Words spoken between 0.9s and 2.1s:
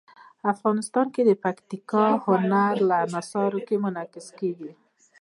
کې پکتیکا